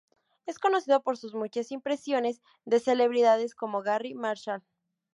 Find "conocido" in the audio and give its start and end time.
0.57-1.03